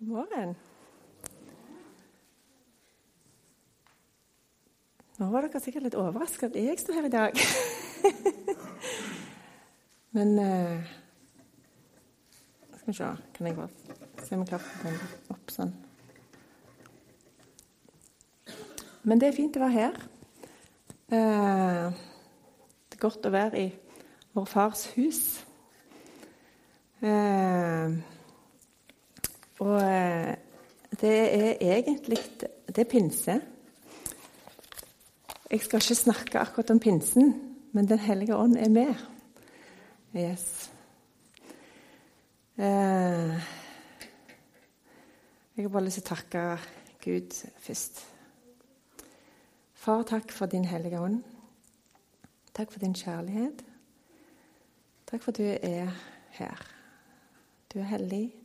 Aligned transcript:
God 0.00 0.08
morgen. 0.08 0.54
Nå 5.18 5.26
var 5.28 5.44
dere 5.44 5.60
sikkert 5.60 5.84
litt 5.84 5.96
overraska 6.00 6.48
at 6.48 6.54
jeg 6.56 6.78
står 6.80 6.96
her 6.96 7.08
i 7.08 7.10
dag. 7.12 7.40
Men 10.16 10.30
uh, 10.40 10.86
Skal 12.78 12.86
vi 12.86 12.94
se 12.96 13.08
Kan 13.34 13.48
jeg 13.50 13.58
bare 13.58 14.24
se 14.24 14.38
om 14.38 14.40
jeg 14.40 14.48
klarer 14.48 14.86
den 14.86 14.96
opp 15.34 15.52
sånn? 15.52 15.74
Men 19.04 19.20
det 19.20 19.28
er 19.28 19.36
fint 19.36 19.58
å 19.60 19.64
være 19.66 19.74
her. 19.76 19.98
Uh, 21.12 21.92
det 22.88 22.96
er 22.96 23.02
godt 23.04 23.28
å 23.28 23.34
være 23.36 23.66
i 23.66 23.68
vår 24.32 24.48
fars 24.48 24.86
hus. 24.94 25.20
Uh, 27.04 28.00
og 29.60 29.76
eh, 29.84 30.34
det 31.00 31.16
er 31.36 31.78
egentlig 31.78 32.18
Det 32.68 32.78
er 32.78 32.90
pinse. 32.90 33.40
Jeg 35.50 35.60
skal 35.60 35.82
ikke 35.82 35.94
snakke 35.94 36.38
akkurat 36.38 36.70
om 36.70 36.80
pinsen, 36.80 37.56
men 37.72 37.88
Den 37.88 37.98
hellige 37.98 38.36
ånd 38.36 38.56
er 38.56 38.68
med. 38.68 38.94
Yes. 40.16 40.70
Eh, 42.56 43.40
jeg 45.56 45.64
har 45.64 45.68
bare 45.68 45.84
lyst 45.84 46.00
til 46.00 46.04
å 46.04 46.14
takke 46.14 46.58
Gud 47.04 47.34
først. 47.58 48.06
Far, 49.74 50.02
takk 50.02 50.32
for 50.32 50.46
din 50.46 50.64
hellige 50.64 51.00
ånd. 51.00 51.22
Takk 52.54 52.72
for 52.72 52.78
din 52.78 52.94
kjærlighet. 52.94 53.64
Takk 55.10 55.22
for 55.22 55.32
at 55.32 55.38
du 55.38 55.44
er 55.44 55.90
her. 56.30 56.66
Du 57.72 57.78
er 57.78 57.88
hellig. 57.90 58.39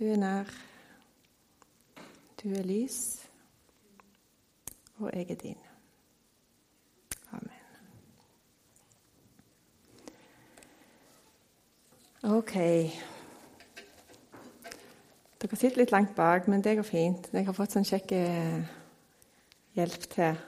Du 0.00 0.06
er 0.08 0.16
nær. 0.16 0.44
Du 2.42 2.48
er 2.56 2.62
lys. 2.64 3.26
Og 4.98 5.10
jeg 5.12 5.26
er 5.30 5.34
din. 5.34 5.56
Amen. 7.32 7.60
OK. 12.22 12.54
Dere 15.42 15.56
sitter 15.56 15.76
litt 15.76 15.92
langt 15.92 16.14
bak, 16.16 16.48
men 16.48 16.64
det 16.64 16.76
går 16.76 16.88
fint. 16.88 17.28
Jeg 17.32 17.44
har 17.44 17.58
fått 17.60 17.76
sånn 17.76 17.84
kjekk 17.84 18.16
hjelp 19.76 20.08
til 20.16 20.40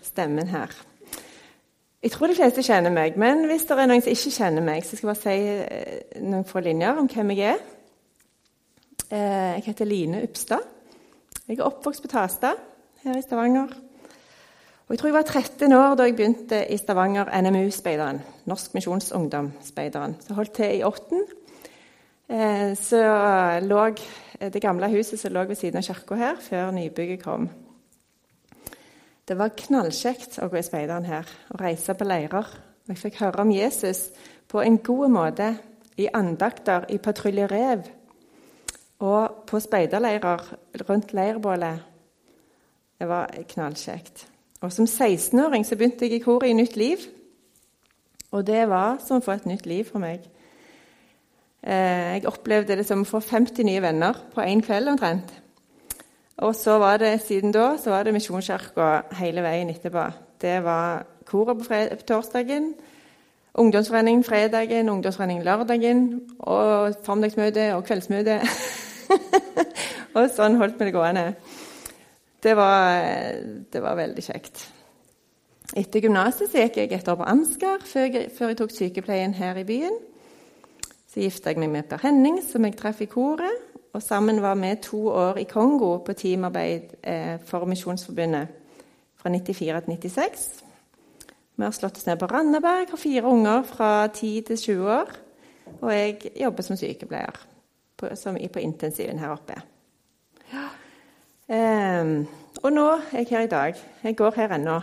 stemmen 0.00 0.48
her. 0.48 0.72
Jeg 2.00 2.16
tror 2.16 2.32
de 2.32 2.40
fleste 2.40 2.64
kjenner 2.64 2.96
meg, 2.96 3.20
men 3.20 3.44
hvis 3.52 3.68
det 3.68 3.76
er 3.76 3.92
noen 3.92 4.00
som 4.00 4.16
ikke 4.16 4.32
kjenner 4.40 4.64
meg, 4.64 4.80
så 4.88 4.96
skal 4.96 5.12
jeg 5.12 5.12
bare 5.12 5.22
si 5.28 5.36
eh, 5.60 6.24
noen 6.24 6.48
få 6.48 6.64
linjer 6.64 7.04
om 7.04 7.12
hvem 7.12 7.36
jeg 7.36 7.52
er. 7.52 7.62
Eh, 9.12 9.18
jeg 9.18 9.62
heter 9.66 9.84
Line 9.84 10.22
Upstad. 10.24 10.62
Jeg 11.48 11.58
er 11.58 11.66
oppvokst 11.66 12.00
på 12.00 12.08
Tastad 12.08 12.56
her 13.02 13.18
i 13.18 13.20
Stavanger. 13.22 13.68
Og 14.86 14.90
Jeg 14.90 14.98
tror 14.98 15.08
jeg 15.08 15.14
var 15.14 15.22
13 15.22 15.72
år 15.72 15.94
da 15.94 16.02
jeg 16.02 16.16
begynte 16.16 16.62
i 16.72 16.76
Stavanger 16.76 17.28
NMU-speideren. 17.42 18.22
Norsk 18.44 18.74
Misjonsungdom-speideren. 18.74 20.16
Så 20.20 20.34
holdt 20.34 20.52
til 20.52 20.78
i 20.78 20.82
åtten. 20.82 21.26
Eh, 22.28 22.76
så 22.76 23.04
lå 23.60 23.84
det 24.40 24.62
gamle 24.62 24.88
huset 24.88 25.20
som 25.20 25.32
lå 25.32 25.44
ved 25.44 25.56
siden 25.56 25.76
av 25.76 25.82
kirka 25.82 26.14
her, 26.14 26.36
før 26.40 26.70
nybygget 26.70 27.22
kom. 27.22 27.50
Det 29.28 29.38
var 29.38 29.48
knallkjekt 29.48 30.40
å 30.40 30.48
gå 30.48 30.56
i 30.56 30.64
speideren 30.64 31.04
her 31.04 31.28
og 31.50 31.60
reise 31.60 31.94
på 31.94 32.04
leirer. 32.04 32.48
Jeg 32.88 32.96
fikk 32.96 33.20
høre 33.20 33.44
om 33.44 33.52
Jesus 33.52 34.08
på 34.48 34.64
en 34.64 34.78
god 34.78 35.08
måte 35.08 35.56
i 35.96 36.08
andakter, 36.14 36.88
i 36.88 36.96
Patrulje 36.96 37.46
Rev 37.46 37.90
og 39.02 39.42
på 39.50 39.60
speiderleirer 39.60 40.44
rundt 40.88 41.14
leirbålet. 41.16 41.80
Det 42.98 43.08
var 43.08 43.34
knallkjekt. 43.48 44.28
Og 44.62 44.72
Som 44.72 44.84
16-åring 44.84 45.66
så 45.66 45.76
begynte 45.76 46.06
jeg 46.06 46.20
i 46.20 46.22
koret 46.22 46.48
i 46.48 46.52
Nytt 46.52 46.76
Liv. 46.76 46.96
Og 48.30 48.46
det 48.46 48.68
var 48.68 49.00
som 49.02 49.18
å 49.18 49.24
få 49.24 49.34
et 49.34 49.46
nytt 49.46 49.66
liv 49.66 49.84
for 49.84 50.00
meg. 50.00 50.22
Eh, 51.62 52.14
jeg 52.16 52.26
opplevde 52.30 52.78
det 52.78 52.86
som 52.86 53.02
å 53.02 53.08
få 53.08 53.20
50 53.20 53.66
nye 53.66 53.82
venner 53.82 54.16
på 54.34 54.40
én 54.40 54.62
kveld 54.64 54.88
omtrent. 54.94 55.34
Og 56.42 56.54
så 56.56 56.78
var 56.78 57.02
det, 57.02 57.20
siden 57.26 57.52
da 57.52 57.76
så 57.78 57.90
var 57.90 58.06
det 58.06 58.14
Misjonskirka 58.14 59.02
hele 59.18 59.44
veien 59.44 59.70
etterpå. 59.70 60.06
Det 60.40 60.62
var 60.64 61.04
koret 61.26 61.58
på, 61.58 61.66
på 61.66 62.06
torsdagen, 62.08 62.72
ungdomsforeningen 63.54 64.24
fredagen, 64.24 64.88
ungdomsforeningen 64.88 65.44
lørdagen, 65.44 66.06
og 66.38 66.94
formiddagsmøte 67.04 67.74
og 67.74 67.84
kveldsmøte. 67.84 68.40
og 70.16 70.30
sånn 70.32 70.58
holdt 70.60 70.78
vi 70.80 70.88
det 70.88 70.94
gående. 70.94 71.26
Det 72.42 72.54
var, 72.58 73.02
det 73.70 73.82
var 73.82 73.98
veldig 73.98 74.24
kjekt. 74.26 74.64
Etter 75.78 76.04
gymnaset 76.04 76.52
gikk 76.52 76.80
jeg 76.80 76.90
et 76.92 77.06
år 77.08 77.20
på 77.20 77.28
Ansgar 77.30 77.84
før 77.86 78.08
jeg, 78.08 78.32
før 78.36 78.50
jeg 78.50 78.58
tok 78.60 78.74
sykepleien 78.74 79.36
her 79.38 79.60
i 79.60 79.66
byen. 79.68 79.94
Så 81.08 81.22
gifta 81.22 81.52
jeg 81.52 81.60
meg 81.62 81.70
med 81.72 81.86
Per 81.88 82.02
Henning, 82.02 82.40
som 82.44 82.64
jeg 82.66 82.76
traff 82.80 83.00
i 83.04 83.08
koret. 83.08 83.68
Og 83.92 84.00
sammen 84.00 84.40
var 84.40 84.56
vi 84.56 84.72
to 84.80 85.04
år 85.12 85.38
i 85.40 85.46
Kongo 85.48 85.98
på 86.04 86.14
teamarbeid 86.16 86.94
eh, 87.04 87.36
for 87.44 87.68
Misjonsforbundet 87.68 88.52
fra 89.20 89.30
94 89.30 89.82
til 89.84 89.96
96. 89.96 90.46
Vi 91.56 91.64
har 91.66 91.74
slått 91.76 92.00
oss 92.00 92.08
ned 92.08 92.18
på 92.18 92.28
Randaberg, 92.32 92.88
har 92.90 93.00
fire 93.00 93.28
unger 93.28 93.62
fra 93.68 93.90
10 94.08 94.40
til 94.48 94.58
20 94.58 94.92
år. 94.96 95.12
Og 95.80 95.92
jeg 95.92 96.32
jobber 96.40 96.64
som 96.66 96.80
sykepleier 96.80 97.36
på, 98.02 98.10
som 98.18 98.36
er 98.36 98.50
på 98.52 98.62
intensiven 98.62 99.20
her 99.22 99.34
oppe. 99.34 99.58
Ja. 100.52 100.66
Um, 101.52 102.26
og 102.62 102.74
nå 102.74 102.86
er 102.98 103.22
jeg 103.22 103.30
her 103.32 103.46
i 103.46 103.50
dag. 103.50 103.80
Jeg 104.02 104.16
går 104.18 104.36
her 104.36 104.56
ennå. 104.56 104.76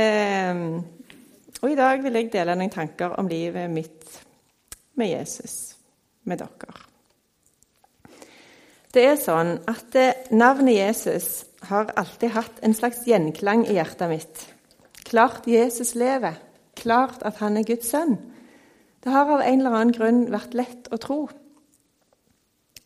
um, 0.00 0.64
og 1.62 1.70
i 1.70 1.78
dag 1.78 2.02
vil 2.04 2.18
jeg 2.18 2.32
dele 2.32 2.56
noen 2.58 2.72
tanker 2.72 3.16
om 3.20 3.30
livet 3.30 3.70
mitt 3.72 4.18
med 5.00 5.10
Jesus, 5.10 5.76
med 6.24 6.42
dere. 6.42 6.74
Det 8.94 9.02
er 9.10 9.16
sånn 9.18 9.56
at 9.66 9.96
navnet 10.30 10.76
Jesus 10.76 11.44
har 11.66 11.90
alltid 11.98 12.30
hatt 12.36 12.60
en 12.62 12.76
slags 12.76 13.02
gjenklang 13.08 13.64
i 13.66 13.74
hjertet 13.74 14.10
mitt. 14.12 14.44
Klart 15.04 15.48
Jesus 15.50 15.96
lever. 15.98 16.38
Klart 16.78 17.24
at 17.26 17.40
han 17.42 17.58
er 17.58 17.66
Guds 17.66 17.90
sønn. 17.90 18.16
Det 19.04 19.12
har 19.12 19.28
av 19.28 19.42
en 19.44 19.60
eller 19.60 19.76
annen 19.76 19.92
grunn 19.92 20.20
vært 20.32 20.54
lett 20.56 20.88
å 20.88 20.98
tro. 21.00 21.18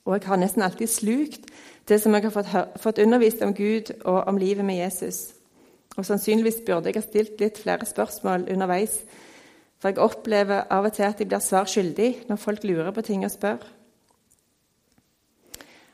Og 0.09 0.15
jeg 0.17 0.27
har 0.27 0.41
nesten 0.41 0.65
alltid 0.67 0.91
slukt 0.91 1.47
det 1.89 2.01
som 2.03 2.15
jeg 2.15 2.27
har 2.27 2.69
fått, 2.81 2.99
undervist 2.99 3.43
om 3.45 3.55
Gud 3.55 3.93
og 4.03 4.27
om 4.27 4.39
livet 4.41 4.67
med 4.67 4.81
Jesus. 4.81 5.29
Og 5.97 6.07
sannsynligvis 6.07 6.65
burde 6.67 6.91
jeg 6.91 6.99
ha 6.99 7.05
stilt 7.05 7.41
litt 7.41 7.61
flere 7.63 7.87
spørsmål 7.87 8.49
underveis, 8.51 8.99
for 9.79 9.93
jeg 9.93 10.03
opplever 10.03 10.67
av 10.75 10.89
og 10.89 10.97
til 10.97 11.07
at 11.07 11.21
jeg 11.23 11.31
blir 11.31 11.43
svar 11.45 11.69
skyldig 11.71 12.11
når 12.29 12.41
folk 12.43 12.67
lurer 12.67 12.91
på 12.95 13.05
ting 13.07 13.23
og 13.27 13.33
spør. 13.33 13.63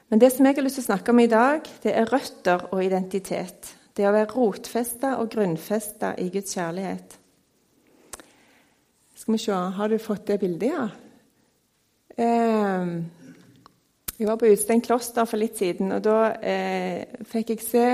Men 0.09 0.23
det 0.23 0.31
som 0.33 0.47
jeg 0.47 0.57
har 0.57 0.65
lyst 0.65 0.81
til 0.81 0.87
å 0.87 0.91
snakke 0.93 1.13
om 1.13 1.21
i 1.21 1.29
dag, 1.29 1.69
det 1.83 1.93
er 1.93 2.09
røtter 2.09 2.69
og 2.71 2.81
identitet. 2.85 3.75
Det 3.95 4.09
å 4.09 4.15
være 4.15 4.33
rotfesta 4.33 5.19
og 5.21 5.31
grunnfesta 5.37 6.15
i 6.21 6.31
Guds 6.33 6.57
kjærlighet. 6.57 7.19
Skal 9.25 9.33
vi 9.33 9.39
se 9.39 9.53
Har 9.53 9.89
du 9.89 9.99
fått 9.99 10.27
det 10.27 10.37
bildet, 10.39 10.69
ja? 10.69 10.89
Eh, 12.19 12.89
jeg 14.19 14.27
var 14.29 14.37
på 14.37 14.51
Utstein 14.53 14.83
kloster 14.85 15.25
for 15.25 15.41
litt 15.41 15.57
siden, 15.57 15.95
og 15.97 16.03
da 16.05 16.35
eh, 16.45 17.23
fikk 17.25 17.55
jeg 17.55 17.63
se 17.65 17.87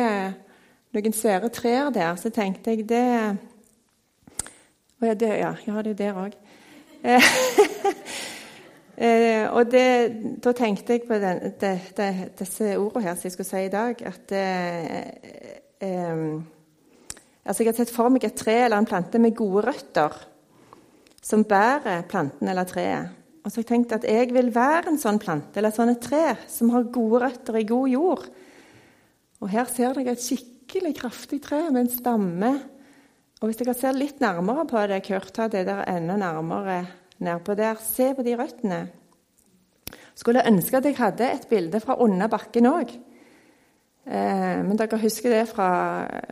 noen 0.90 1.14
svære 1.14 1.52
trær 1.54 1.92
der. 1.94 2.18
Så 2.18 2.32
tenkte 2.34 2.74
jeg 2.74 2.88
det 2.90 3.04
Å 4.98 5.06
ja, 5.06 5.14
det, 5.14 5.28
ja, 5.38 5.52
ja, 5.68 5.84
det 5.86 5.92
jo 5.92 6.00
der 6.02 6.18
òg. 6.24 6.34
Eh, 9.00 9.46
og 9.56 9.70
det, 9.72 9.84
da 10.44 10.50
tenkte 10.52 10.92
jeg 10.92 11.06
på 11.08 11.16
den, 11.16 11.38
de, 11.56 11.70
de, 11.96 12.08
disse 12.36 12.74
ordene 12.76 13.06
her 13.06 13.14
som 13.16 13.24
jeg 13.24 13.32
skulle 13.32 13.48
si 13.48 13.62
i 13.64 13.70
dag. 13.72 14.02
At 14.04 14.34
eh, 14.36 14.98
eh, 15.80 16.26
altså 17.40 17.64
Jeg 17.64 17.70
har 17.70 17.78
sett 17.78 17.94
for 17.94 18.12
meg 18.12 18.26
et 18.28 18.36
tre 18.36 18.58
eller 18.66 18.76
en 18.76 18.90
plante 18.90 19.22
med 19.22 19.32
gode 19.38 19.64
røtter 19.70 20.18
som 21.20 21.44
bærer 21.44 22.06
planten 22.08 22.48
eller 22.48 22.68
treet. 22.68 23.16
Og 23.40 23.48
så 23.48 23.60
har 23.60 23.64
jeg 23.64 23.70
tenkt 23.70 23.94
at 23.96 24.04
jeg 24.04 24.32
vil 24.36 24.50
være 24.52 24.90
en 24.92 25.00
sånn 25.00 25.20
plante 25.20 25.60
eller 25.60 25.72
sånn 25.72 25.94
et 25.94 26.02
tre 26.04 26.34
som 26.50 26.72
har 26.74 26.90
gode 26.92 27.22
røtter 27.24 27.56
i 27.60 27.68
god 27.68 27.88
jord. 27.88 28.26
Og 29.40 29.48
her 29.48 29.68
ser 29.72 29.96
dere 29.96 30.12
et 30.12 30.24
skikkelig 30.24 30.92
kraftig 30.98 31.40
tre 31.46 31.62
med 31.70 31.86
en 31.86 31.92
stamme. 31.92 32.52
Og 33.40 33.48
hvis 33.48 33.60
dere 33.62 33.76
ser 33.76 33.96
litt 33.96 34.20
nærmere 34.20 34.66
på 34.68 34.82
det, 34.90 35.00
kurta 35.06 35.48
det 35.48 35.64
der 35.68 35.86
enda 35.88 36.18
nærmere 36.20 36.82
nedpå 37.24 37.56
der, 37.56 37.80
se 37.80 38.10
på 38.16 38.24
de 38.24 38.36
røttene. 38.36 38.80
Skulle 40.16 40.44
ønske 40.44 40.76
at 40.76 40.84
jeg 40.84 40.98
hadde 40.98 41.30
et 41.32 41.48
bilde 41.48 41.80
fra 41.80 41.96
under 42.04 42.28
bakken 42.28 42.68
òg. 42.68 42.92
Eh, 44.04 44.60
men 44.66 44.76
dere 44.76 45.00
husker 45.00 45.32
det 45.32 45.46
fra, 45.48 45.70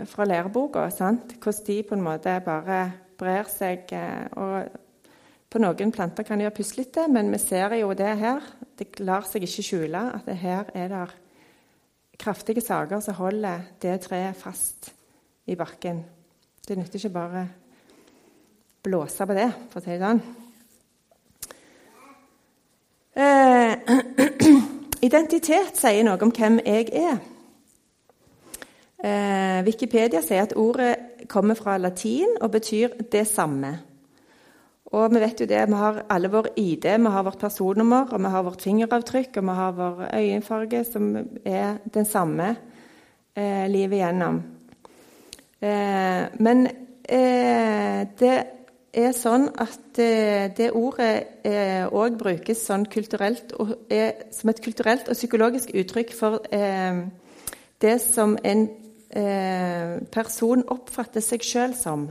fra 0.09 0.29
læreboka, 0.29 0.91
sant? 0.93 1.39
hvordan 1.41 1.65
de 1.67 1.83
på 1.89 1.97
en 1.97 2.05
måte 2.05 2.37
bare 2.45 2.81
brer 3.19 3.49
seg. 3.53 3.91
Eh, 3.93 4.27
og 4.39 4.85
På 5.49 5.61
noen 5.63 5.93
planter 5.93 6.27
kan 6.29 6.37
det 6.37 6.45
være 6.45 6.59
puslete, 6.59 7.07
men 7.09 7.31
vi 7.33 7.39
ser 7.41 7.73
jo 7.79 7.95
det 7.97 8.11
her. 8.21 8.43
Det 8.77 9.01
lar 9.01 9.25
seg 9.25 9.47
ikke 9.47 9.65
skjule 9.65 10.03
at 10.19 10.27
det 10.29 10.37
her 10.43 10.69
er 10.77 10.91
det 10.93 11.07
kraftige 12.21 12.61
saker 12.61 13.01
som 13.01 13.17
holder 13.17 13.63
det 13.81 13.95
treet 14.05 14.37
fast 14.37 14.91
i 15.49 15.57
bakken. 15.57 16.03
Det 16.69 16.77
nytter 16.77 17.01
ikke 17.01 17.15
bare 17.15 17.47
blåse 18.85 19.27
på 19.27 19.39
det, 19.39 19.49
for 19.71 19.81
å 19.81 19.85
si 19.87 19.97
det 19.97 20.05
sånn. 20.05 20.21
Eh, 23.19 23.73
identitet 25.09 25.81
sier 25.81 26.05
noe 26.05 26.21
om 26.23 26.35
hvem 26.35 26.61
jeg 26.61 26.93
er. 26.93 27.19
Eh, 28.99 29.65
Wikipedia 29.65 30.21
sier 30.23 30.45
at 30.45 30.57
ordet 30.59 31.08
kommer 31.29 31.55
fra 31.55 31.79
latin 31.79 32.37
og 32.41 32.51
betyr 32.51 32.89
'det 33.13 33.27
samme'. 33.27 33.89
Og 34.89 35.13
vi 35.13 35.21
vet 35.21 35.41
jo 35.41 35.47
det, 35.47 35.67
vi 35.69 35.77
har 35.77 36.05
alle 36.09 36.31
vår 36.33 36.47
ID, 36.57 36.85
vi 36.99 37.11
har 37.13 37.23
vårt 37.23 37.39
personnummer, 37.39 38.07
og 38.13 38.21
vi 38.21 38.31
har 38.33 38.43
vårt 38.43 38.63
fingeravtrykk, 38.63 39.37
og 39.37 39.43
vi 39.43 39.57
har 39.59 39.73
vår 39.77 40.05
øyenfarge, 40.15 40.85
som 40.85 41.17
er 41.45 41.77
den 41.95 42.05
samme 42.05 42.57
eh, 43.37 43.67
livet 43.69 43.99
igjennom. 43.99 44.43
Eh, 45.61 46.25
men 46.41 46.67
eh, 47.05 48.07
det 48.19 48.37
er 48.95 49.13
sånn 49.13 49.51
at 49.61 50.01
eh, 50.01 50.49
det 50.57 50.71
ordet 50.73 51.13
òg 51.93 52.13
eh, 52.15 52.19
brukes 52.19 52.65
sånn 52.71 52.89
kulturelt, 52.89 53.53
som 54.33 54.51
et 54.51 54.63
kulturelt 54.65 55.09
og 55.09 55.19
psykologisk 55.19 55.75
uttrykk 55.77 56.15
for 56.17 56.41
eh, 56.49 57.05
det 57.83 57.99
som 58.03 58.39
en 58.41 58.69
person 59.09 60.65
oppfatter 60.69 61.25
seg 61.25 61.45
sjøl 61.47 61.73
som. 61.75 62.03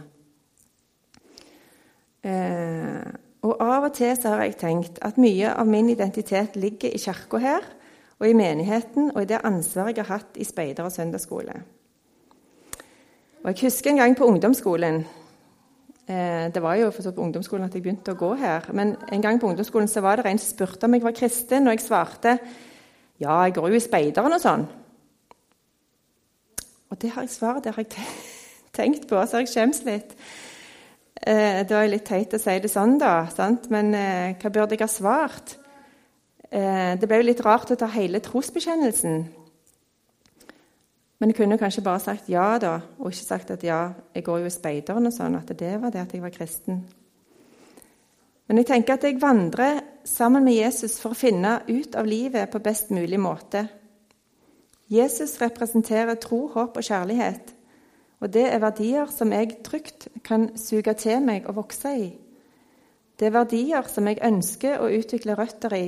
Eh, 2.27 3.07
og 3.45 3.61
Av 3.63 3.85
og 3.88 3.94
til 3.95 4.15
så 4.17 4.33
har 4.33 4.44
jeg 4.47 4.57
tenkt 4.59 4.97
at 5.05 5.19
mye 5.21 5.51
av 5.53 5.69
min 5.69 5.91
identitet 5.94 6.57
ligger 6.59 6.91
i 6.91 7.01
kirka 7.01 7.39
her, 7.41 7.67
og 8.17 8.25
i 8.25 8.33
menigheten 8.33 9.11
og 9.13 9.21
i 9.21 9.29
det 9.29 9.44
ansvaret 9.45 9.97
jeg 9.97 10.07
har 10.07 10.17
hatt 10.17 10.39
i 10.41 10.47
speider- 10.47 10.88
og 10.88 10.91
søndagsskole. 10.91 11.53
Og 13.44 13.53
Jeg 13.53 13.61
husker 13.61 13.91
en 13.91 14.01
gang 14.01 14.15
på 14.17 14.25
ungdomsskolen 14.25 15.05
eh, 16.09 16.51
Det 16.51 16.61
var 16.61 16.75
jo 16.75 16.91
for 16.91 17.01
så 17.03 17.11
på 17.11 17.21
ungdomsskolen 17.21 17.65
at 17.65 17.75
jeg 17.75 17.83
begynte 17.83 18.11
å 18.11 18.17
gå 18.17 18.33
her. 18.35 18.65
Men 18.73 18.95
en 19.11 19.21
gang 19.21 19.39
på 19.39 19.47
ungdomsskolen 19.47 19.88
så 19.88 20.01
var 20.01 20.17
det 20.17 20.25
en 20.25 20.39
som 20.39 20.49
spurte 20.49 20.83
om 20.85 20.94
jeg 20.94 21.03
var 21.03 21.11
kristen, 21.11 21.67
og 21.67 21.77
jeg 21.77 21.85
svarte 21.85 22.39
ja, 23.19 23.44
jeg 23.45 23.53
går 23.53 23.69
jo 23.69 23.75
i 23.75 23.81
speideren 23.81 24.33
og 24.33 24.41
sånn. 24.41 24.67
Og 26.92 27.00
det 27.01 27.13
har 27.13 27.25
jeg 27.25 27.34
svaret 27.36 27.66
det 27.66 27.74
har 27.75 27.84
jeg 27.84 28.07
tenkt 28.78 29.07
på, 29.10 29.19
så 29.25 29.42
jeg 29.44 29.51
skjemt 29.51 29.81
litt. 29.88 30.13
Eh, 31.18 31.63
det 31.68 31.74
var 31.74 31.88
litt 31.89 32.06
teit 32.07 32.36
å 32.36 32.42
si 32.42 32.57
det 32.62 32.72
sånn, 32.72 32.98
da, 33.01 33.25
sant? 33.34 33.72
men 33.74 33.94
eh, 33.98 34.36
hva 34.38 34.51
burde 34.54 34.78
jeg 34.78 34.86
ha 34.86 34.92
svart? 34.92 35.57
Eh, 36.48 36.94
det 37.00 37.10
ble 37.10 37.19
jo 37.19 37.28
litt 37.28 37.44
rart 37.44 37.74
å 37.74 37.80
ta 37.80 37.89
hele 37.92 38.22
trosbekjennelsen. 38.24 39.25
Men 41.18 41.31
jeg 41.31 41.39
kunne 41.39 41.57
kanskje 41.57 41.81
bare 41.81 42.04
sagt 42.04 42.30
ja, 42.30 42.45
da, 42.62 42.75
og 43.00 43.10
ikke 43.10 43.25
sagt 43.25 43.51
at 43.56 43.66
ja, 43.66 43.81
jeg 44.13 44.24
går 44.24 44.44
jo 44.44 44.51
i 44.51 44.54
speideren 44.54 45.10
og 45.10 45.16
sånn, 45.16 45.40
at 45.40 45.50
det 45.57 45.74
var 45.81 45.94
det 45.94 46.04
at 46.04 46.13
jeg 46.13 46.22
var 46.22 46.36
kristen. 46.36 46.83
Men 48.48 48.62
jeg 48.62 48.69
tenker 48.69 48.95
at 48.95 49.04
jeg 49.04 49.18
vandrer 49.19 49.81
sammen 50.07 50.45
med 50.45 50.56
Jesus 50.56 51.01
for 51.01 51.12
å 51.12 51.19
finne 51.19 51.57
ut 51.68 51.98
av 52.00 52.07
livet 52.07 52.51
på 52.54 52.62
best 52.63 52.94
mulig 52.95 53.19
måte. 53.19 53.66
Jesus 54.89 55.42
representerer 55.42 56.16
tro, 56.16 56.48
håp 56.48 56.78
og 56.78 56.84
kjærlighet. 56.84 57.54
Og 58.19 58.34
det 58.34 58.45
er 58.54 58.62
verdier 58.63 59.10
som 59.13 59.34
jeg 59.34 59.60
trygt 59.63 60.07
kan 60.25 60.50
suge 60.57 60.94
til 60.98 61.22
meg 61.22 61.45
og 61.45 61.60
vokse 61.60 61.92
i. 61.98 62.07
Det 63.19 63.28
er 63.28 63.36
verdier 63.36 63.89
som 63.89 64.07
jeg 64.07 64.22
ønsker 64.25 64.80
å 64.80 64.89
utvikle 64.94 65.36
røtter 65.38 65.75
i 65.75 65.88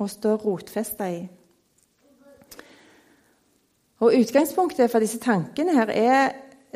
og 0.00 0.10
stå 0.10 0.34
rotfesta 0.42 1.08
i. 1.12 1.22
Og 4.02 4.16
Utgangspunktet 4.18 4.90
for 4.90 4.98
disse 4.98 5.20
tankene 5.22 5.76
her 5.76 5.92
er 5.94 6.32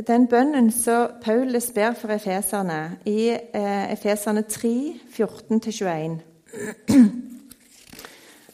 den 0.06 0.28
bønnen 0.30 0.70
som 0.70 1.16
Paulus 1.24 1.72
ber 1.74 1.96
for 1.98 2.12
efeserne 2.14 2.98
i 3.08 3.32
eh, 3.32 3.92
Efeserne 3.92 4.42
3, 4.42 4.74
14-21. 5.16 6.20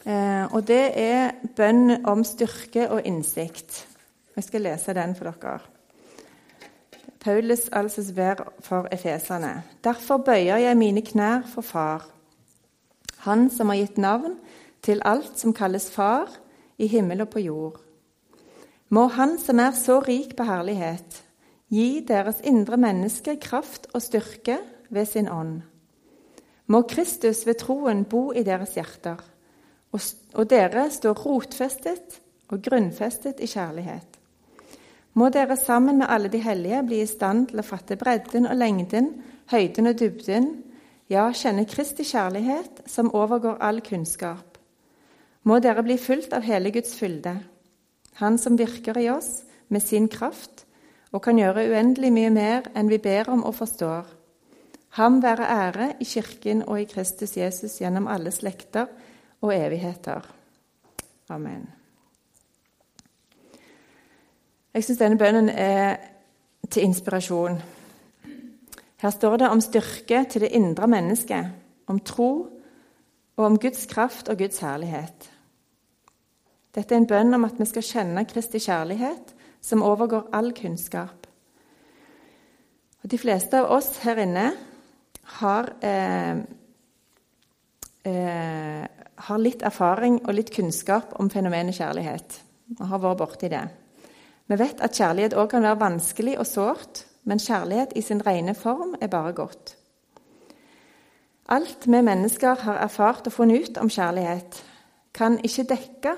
eh, 0.05 0.45
og 0.53 0.67
det 0.67 0.83
er 0.99 1.31
bønn 1.55 2.05
om 2.05 2.23
styrke 2.23 2.89
og 2.89 3.05
innsikt. 3.05 3.87
Jeg 4.35 4.43
skal 4.43 4.65
lese 4.65 4.95
den 4.97 5.15
for 5.15 5.29
dere. 5.29 5.59
Paulus 7.23 7.69
altså 7.71 8.03
ber 8.15 8.41
for 8.59 8.87
efeserne. 8.91 9.63
Derfor 9.83 10.17
bøyer 10.17 10.57
jeg 10.57 10.77
mine 10.77 11.01
knær 11.01 11.45
for 11.47 11.61
Far, 11.61 12.09
Han 13.23 13.49
som 13.49 13.69
har 13.69 13.75
gitt 13.79 13.97
navn 13.97 14.35
til 14.81 15.01
alt 15.05 15.39
som 15.39 15.53
kalles 15.53 15.91
Far 15.91 16.27
i 16.77 16.87
himmel 16.87 17.21
og 17.21 17.29
på 17.29 17.39
jord. 17.39 17.79
Må 18.89 19.07
Han 19.07 19.39
som 19.39 19.59
er 19.59 19.71
så 19.71 19.99
rik 19.99 20.35
på 20.35 20.43
herlighet, 20.43 21.23
gi 21.69 22.03
deres 22.07 22.41
indre 22.43 22.77
menneske 22.77 23.37
kraft 23.41 23.87
og 23.93 24.01
styrke 24.01 24.57
ved 24.89 25.05
sin 25.05 25.29
ånd. 25.29 25.61
Må 26.67 26.81
Kristus 26.81 27.45
ved 27.47 27.55
troen 27.55 28.03
bo 28.03 28.31
i 28.33 28.43
deres 28.43 28.75
hjerter, 28.75 29.17
og, 29.93 30.45
dere 30.49 30.87
står 30.91 31.19
rotfestet 31.25 32.19
og 32.51 32.61
grunnfestet 32.65 33.41
i 33.43 33.49
kjærlighet. 33.49 34.19
Må 35.13 35.29
dere 35.29 35.55
sammen 35.57 35.99
med 36.01 36.09
alle 36.09 36.31
de 36.33 36.41
hellige 36.41 36.81
bli 36.87 37.01
i 37.03 37.09
stand 37.09 37.51
til 37.51 37.61
å 37.61 37.65
fatte 37.65 37.97
bredden 38.01 38.47
og 38.49 38.57
lengden, 38.57 39.11
høyden 39.53 39.91
og 39.91 39.99
dybden, 39.99 40.49
ja, 41.11 41.27
kjenne 41.29 41.67
Kristi 41.69 42.05
kjærlighet, 42.07 42.81
som 42.89 43.11
overgår 43.13 43.61
all 43.61 43.83
kunnskap. 43.85 44.57
Må 45.43 45.59
dere 45.61 45.83
bli 45.85 45.99
fulgt 46.01 46.33
av 46.33 46.45
hele 46.47 46.71
Guds 46.71 46.95
fylde, 46.97 47.41
Han 48.21 48.37
som 48.37 48.57
virker 48.57 48.97
i 49.01 49.09
oss 49.09 49.41
med 49.73 49.81
sin 49.81 50.07
kraft 50.07 50.67
og 51.11 51.23
kan 51.25 51.37
gjøre 51.37 51.65
uendelig 51.71 52.11
mye 52.13 52.29
mer 52.29 52.67
enn 52.77 52.91
vi 52.91 52.99
ber 53.01 53.29
om 53.33 53.41
og 53.43 53.55
forstår. 53.57 54.05
Ham 54.97 55.17
være 55.23 55.47
ære 55.49 55.87
i 55.99 56.05
Kirken 56.05 56.61
og 56.67 56.77
i 56.81 56.85
Kristus 56.85 57.33
Jesus 57.37 57.79
gjennom 57.81 58.05
alle 58.07 58.29
slekter 58.31 58.85
og 59.43 59.51
evigheter. 59.55 60.23
Amen. 61.29 61.67
Jeg 64.73 64.85
syns 64.87 65.01
denne 65.01 65.19
bønnen 65.19 65.51
er 65.51 65.99
til 66.71 66.87
inspirasjon. 66.87 67.59
Her 69.03 69.11
står 69.11 69.37
det 69.37 69.49
om 69.51 69.61
styrke 69.61 70.23
til 70.31 70.45
det 70.45 70.53
indre 70.55 70.87
mennesket, 70.87 71.51
om 71.87 71.99
tro 71.99 72.31
og 73.37 73.45
om 73.45 73.59
Guds 73.59 73.85
kraft 73.91 74.29
og 74.31 74.39
Guds 74.39 74.63
herlighet. 74.63 75.29
Dette 76.73 76.95
er 76.95 77.03
en 77.03 77.09
bønn 77.09 77.35
om 77.35 77.45
at 77.45 77.59
vi 77.59 77.67
skal 77.69 77.85
kjenne 77.85 78.25
Kristi 78.25 78.61
kjærlighet, 78.63 79.35
som 79.61 79.83
overgår 79.85 80.31
all 80.33 80.53
kunnskap. 80.55 81.27
Og 83.03 83.11
De 83.11 83.19
fleste 83.19 83.59
av 83.59 83.69
oss 83.75 83.97
her 84.05 84.23
inne 84.23 84.47
har, 85.39 85.69
eh, 85.81 86.37
eh, 88.05 88.87
har 89.27 89.39
litt 89.39 89.63
erfaring 89.63 90.19
og 90.25 90.35
litt 90.35 90.51
kunnskap 90.55 91.13
om 91.19 91.29
fenomenet 91.31 91.77
kjærlighet. 91.77 92.39
Og 92.79 92.87
har 92.89 93.01
vært 93.03 93.21
borti 93.21 93.49
det. 93.51 93.63
Vi 94.51 94.57
vet 94.59 94.81
at 94.83 94.97
kjærlighet 94.97 95.35
òg 95.39 95.49
kan 95.53 95.63
være 95.63 95.79
vanskelig 95.79 96.35
og 96.41 96.47
sårt, 96.47 97.05
men 97.23 97.39
kjærlighet 97.39 97.95
i 97.95 98.03
sin 98.03 98.21
rene 98.25 98.55
form 98.55 98.97
er 99.01 99.07
bare 99.07 99.31
godt. 99.33 99.77
Alt 101.47 101.87
vi 101.87 102.01
mennesker 102.01 102.55
har 102.65 102.81
erfart 102.83 103.27
og 103.27 103.35
funnet 103.35 103.69
ut 103.69 103.77
om 103.77 103.91
kjærlighet, 103.91 104.63
kan 105.13 105.37
ikke 105.43 105.67
dekke 105.69 106.15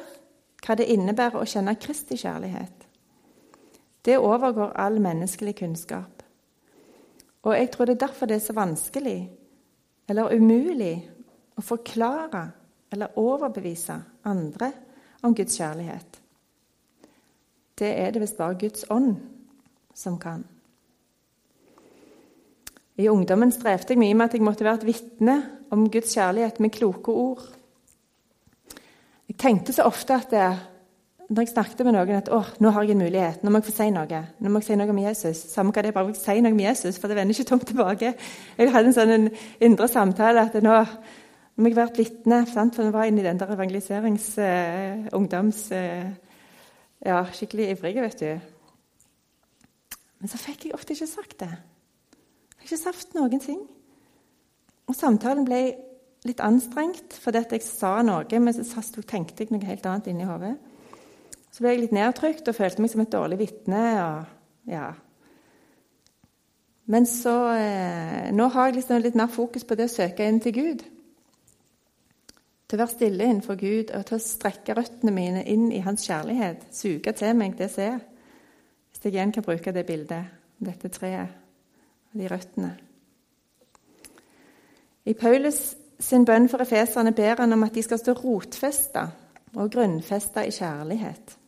hva 0.66 0.76
det 0.78 0.90
innebærer 0.90 1.42
å 1.42 1.48
kjenne 1.50 1.76
Kristi 1.82 2.18
kjærlighet. 2.18 2.86
Det 4.06 4.18
overgår 4.18 4.74
all 4.78 5.00
menneskelig 5.02 5.56
kunnskap. 5.60 6.24
Og 7.46 7.54
jeg 7.54 7.72
tror 7.72 7.86
det 7.86 7.96
er 7.96 8.08
derfor 8.08 8.30
det 8.30 8.38
er 8.40 8.46
så 8.46 8.54
vanskelig, 8.58 9.20
eller 10.10 10.34
umulig, 10.34 10.96
å 11.58 11.62
forklare 11.64 12.46
eller 12.94 13.18
overbevise 13.20 13.98
andre 14.26 14.72
om 15.26 15.34
Guds 15.36 15.58
kjærlighet 15.58 16.22
det 17.80 17.92
er 18.00 18.12
det 18.12 18.22
visst 18.24 18.38
bare 18.40 18.58
Guds 18.60 18.86
ånd 18.90 19.16
som 19.96 20.20
kan. 20.20 20.44
I 22.96 23.10
ungdommen 23.12 23.52
strevde 23.52 23.92
jeg 23.92 24.00
mye 24.00 24.16
med 24.16 24.30
at 24.30 24.38
jeg 24.38 24.46
måtte 24.46 24.64
være 24.64 24.80
et 24.82 24.88
vitne 24.88 25.36
om 25.76 25.90
Guds 25.92 26.14
kjærlighet 26.16 26.62
med 26.64 26.72
kloke 26.72 27.12
ord. 27.12 27.44
Jeg 29.28 29.38
tenkte 29.42 29.76
så 29.76 29.84
ofte 29.90 30.16
at 30.16 30.32
det, 30.32 30.46
når 31.28 31.42
jeg 31.42 31.52
snakket 31.52 31.84
med 31.84 31.98
noen, 31.98 32.22
at 32.22 32.62
nå 32.62 32.72
har 32.72 32.86
jeg 32.86 32.96
en 32.96 33.04
mulighet. 33.04 33.44
Nå 33.44 33.52
må 33.52 33.60
jeg 33.60 33.68
få 33.68 33.76
si 33.76 33.90
noe. 33.92 34.22
Nå 34.40 34.52
må 34.52 34.62
jeg 34.62 34.70
si 34.70 34.80
noe 34.80 34.94
om 34.94 35.02
Jesus. 35.02 35.44
Samme 35.52 35.76
hva 35.76 35.84
det 35.84 35.92
er, 35.92 35.98
bare 35.98 36.14
jeg 36.14 36.22
si 36.22 36.38
noe 36.46 36.56
om 36.56 36.64
Jesus, 36.64 37.00
for 37.02 37.12
det 37.12 37.18
vender 37.18 37.36
ikke 37.36 37.50
tomt 37.50 37.68
tilbake. 37.68 38.14
Jeg 38.56 38.72
hadde 38.72 38.94
en 38.94 38.96
sånn 38.96 39.30
indre 39.60 39.90
samtale 39.92 40.46
at 40.48 40.56
nå, 40.64 40.78
nå 41.56 41.64
må 41.64 41.72
jeg 41.72 41.78
være 41.78 41.92
et 41.94 42.02
vitne. 42.04 42.42
For 42.52 42.84
jeg 42.84 42.94
var 42.94 43.08
inne 43.08 43.24
i 43.24 43.28
den 43.28 43.40
der 43.40 43.56
evangeliserings-, 43.56 44.36
uh, 44.44 45.08
ungdoms... 45.16 45.70
Uh, 45.72 46.14
ja, 47.06 47.20
skikkelig 47.34 47.70
ivrige, 47.70 48.02
vet 48.02 48.20
du. 48.20 48.30
Men 50.20 50.32
så 50.32 50.40
fikk 50.42 50.66
jeg 50.66 50.74
ofte 50.74 50.96
ikke 50.96 51.08
sagt 51.08 51.40
det. 51.44 51.52
Jeg 51.52 52.62
fikk 52.64 52.72
ikke 52.72 52.82
sagt 52.82 53.18
noen 53.18 53.42
ting. 53.44 53.60
Og 54.90 54.98
samtalen 54.98 55.46
ble 55.46 55.60
litt 56.26 56.42
anstrengt 56.42 57.14
fordi 57.22 57.44
jeg 57.52 57.66
sa 57.66 58.00
noe, 58.06 58.40
men 58.42 58.56
så 58.56 58.82
tenkte 59.06 59.44
jeg 59.46 59.54
noe 59.54 59.68
helt 59.68 59.86
annet 59.86 60.10
inni 60.10 60.26
hodet. 60.26 60.56
Så 61.54 61.62
ble 61.62 61.76
jeg 61.76 61.84
litt 61.86 61.96
nedtrykt 61.96 62.50
og 62.50 62.58
følte 62.58 62.82
meg 62.84 62.92
som 62.92 63.04
et 63.06 63.14
dårlig 63.14 63.40
vitne. 63.40 63.84
Ja. 64.68 64.88
Men 66.92 67.06
så 67.10 67.36
eh, 67.54 68.34
Nå 68.36 68.50
har 68.54 68.68
jeg 68.68 68.80
liksom 68.80 69.02
litt 69.02 69.16
mer 69.18 69.30
fokus 69.32 69.64
på 69.64 69.78
det 69.78 69.88
å 69.88 69.94
søke 69.94 70.26
inn 70.28 70.42
til 70.44 70.58
Gud. 70.58 70.84
Til 72.76 72.82
å 72.82 72.90
være 72.90 72.92
stille 72.98 73.24
innenfor 73.24 73.56
Gud 73.56 73.92
og 73.96 74.02
til 74.04 74.18
å 74.18 74.20
strekke 74.20 74.74
røttene 74.76 75.12
mine 75.16 75.46
inn 75.48 75.70
i 75.72 75.78
Hans 75.80 76.04
kjærlighet. 76.10 76.66
Suge 76.76 77.14
til 77.16 77.32
meg 77.40 77.56
det 77.56 77.70
som 77.72 77.86
er. 77.86 78.02
Hvis 78.92 79.06
jeg 79.06 79.14
igjen 79.14 79.32
kan 79.32 79.46
bruke 79.46 79.72
det 79.72 79.86
bildet, 79.88 80.34
dette 80.60 80.92
treet 80.92 81.32
og 82.12 82.20
de 82.20 82.28
røttene. 82.28 82.74
I 85.08 85.16
Paulus 85.16 85.62
sin 86.04 86.28
bønn 86.28 86.52
for 86.52 86.68
efeserne 86.68 87.16
ber 87.16 87.40
han 87.46 87.56
om 87.56 87.64
at 87.64 87.80
de 87.80 87.88
skal 87.88 88.04
stå 88.04 88.20
rotfesta 88.20 89.08
og 89.56 89.72
grunnfesta 89.72 90.44
i 90.44 90.52
kjærlighet. 90.52 91.40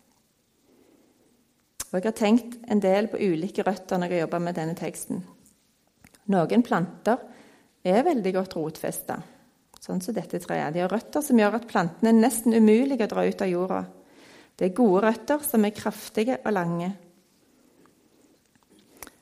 Og 1.89 2.00
Jeg 2.00 2.07
har 2.07 2.19
tenkt 2.24 2.62
en 2.72 2.79
del 2.79 3.12
på 3.12 3.19
ulike 3.19 3.67
røtter 3.67 4.00
når 4.00 4.15
jeg 4.15 4.29
jobba 4.29 4.46
med 4.48 4.55
denne 4.63 4.79
teksten. 4.79 5.25
Noen 6.31 6.63
planter 6.63 7.19
er 7.84 8.05
veldig 8.15 8.39
godt 8.39 8.55
rotfesta, 8.55 9.25
sånn 9.88 10.03
som 10.03 10.15
dette 10.15 10.41
treet. 10.44 10.74
De 10.75 10.84
har 10.84 10.91
røtter 10.91 11.24
som 11.24 11.39
gjør 11.39 11.58
at 11.62 11.67
plantene 11.70 12.12
er 12.12 12.20
nesten 12.20 12.56
umulige 12.58 13.08
å 13.08 13.12
dra 13.13 13.25
ut 13.27 13.44
av 13.44 13.51
jorda. 13.51 13.82
Det 14.58 14.67
er 14.67 14.77
gode 14.77 15.03
røtter 15.06 15.44
som 15.46 15.65
er 15.65 15.75
kraftige 15.75 16.39
og 16.44 16.56
lange. 16.56 16.91